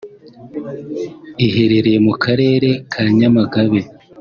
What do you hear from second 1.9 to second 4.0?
mu karere ka Nyamagabe